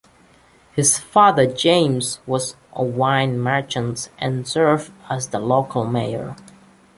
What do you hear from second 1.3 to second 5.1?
James was a wine merchant and served